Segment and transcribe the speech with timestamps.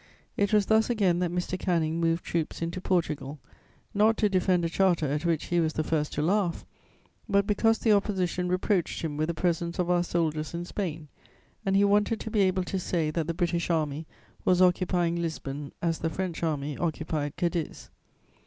[0.35, 1.59] It was thus again that Mr.
[1.59, 3.37] Canning moved troops into Portugal,
[3.93, 6.65] not to defend a Charter at which he was the first to laugh,
[7.29, 11.07] but because the Opposition reproached him with the presence of our soldiers in Spain
[11.67, 14.07] and he wanted to be able to say that the British Army
[14.43, 17.91] was occupying Lisbon as the French Army occupied Cadiz.